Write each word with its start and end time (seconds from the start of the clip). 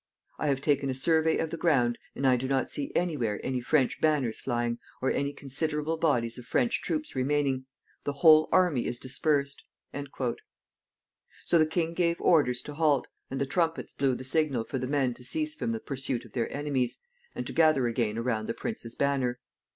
I 0.39 0.47
have 0.47 0.61
taken 0.61 0.89
a 0.89 0.95
survey 0.95 1.37
of 1.37 1.51
the 1.51 1.57
ground, 1.57 1.99
and 2.15 2.25
I 2.25 2.35
do 2.35 2.47
not 2.47 2.71
see 2.71 2.91
any 2.95 3.15
where 3.15 3.39
any 3.45 3.61
French 3.61 4.01
banners 4.01 4.39
flying, 4.39 4.79
or 4.99 5.11
any 5.11 5.31
considerable 5.31 5.95
bodies 5.95 6.39
of 6.39 6.45
French 6.47 6.81
troops 6.81 7.15
remaining. 7.15 7.67
The 8.03 8.13
whole 8.13 8.49
army 8.51 8.87
is 8.87 8.97
dispersed." 8.97 9.61
So 9.93 10.33
the 11.59 11.67
king 11.67 11.93
gave 11.93 12.19
orders 12.19 12.63
to 12.63 12.73
halt, 12.73 13.09
and 13.29 13.39
the 13.39 13.45
trumpets 13.45 13.93
blew 13.93 14.15
the 14.15 14.23
signal 14.23 14.63
for 14.63 14.79
the 14.79 14.87
men 14.87 15.13
to 15.13 15.23
cease 15.23 15.53
from 15.53 15.71
the 15.71 15.79
pursuit 15.79 16.25
of 16.25 16.31
their 16.33 16.51
enemies, 16.51 16.97
and 17.35 17.45
to 17.45 17.53
gather 17.53 17.85
again 17.85 18.17
around 18.17 18.47
the 18.47 18.55
prince's 18.55 18.95
banner. 18.95 19.39